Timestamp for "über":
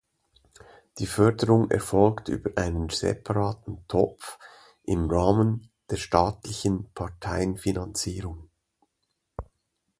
2.27-2.59